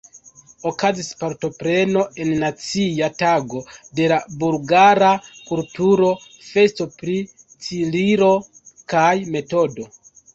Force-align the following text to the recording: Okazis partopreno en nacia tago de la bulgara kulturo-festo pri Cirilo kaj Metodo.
Okazis 0.67 1.07
partopreno 1.17 2.05
en 2.23 2.31
nacia 2.43 3.09
tago 3.19 3.61
de 3.99 4.07
la 4.13 4.17
bulgara 4.43 5.09
kulturo-festo 5.51 6.89
pri 7.03 7.19
Cirilo 7.67 8.31
kaj 8.95 9.13
Metodo. 9.37 9.87